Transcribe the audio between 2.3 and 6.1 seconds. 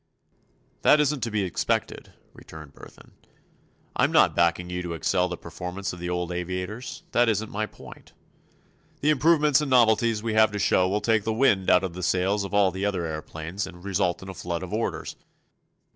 returned Burthon. "I'm not backing you to excel the performances of the